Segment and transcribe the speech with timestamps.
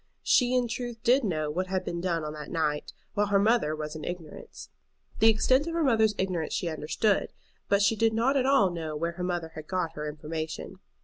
[0.23, 3.75] She in truth did know what had been done on that night, while her mother
[3.75, 4.69] was in ignorance.
[5.19, 7.31] The extent of her mother's ignorance she understood,
[7.69, 10.79] but she did not at all know where her mother had got her information.